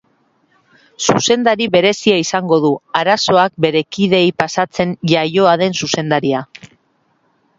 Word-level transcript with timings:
Zuzendari 1.07 1.65
berezia 1.75 2.15
izango 2.21 2.57
du, 2.63 2.71
arazoak 3.01 3.53
bere 3.67 3.83
kideei 3.97 4.33
pasatzen 4.43 4.97
iaioa 5.11 5.55
den 5.63 5.79
zuzendaria. 5.83 6.41